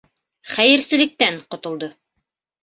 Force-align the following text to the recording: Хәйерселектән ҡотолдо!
Хәйерселектән 0.53 1.37
ҡотолдо! 1.53 1.91